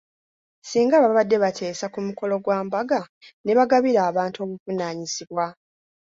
Singa 0.69 0.97
babadde 1.03 1.37
bateesa 1.43 1.85
ku 1.93 1.99
mukolo 2.07 2.35
gwa 2.43 2.59
mbaga, 2.65 2.99
ne 3.43 3.53
bagabira 3.57 3.99
abantu 4.09 4.37
obuvunaanyizibwa. 4.45 5.45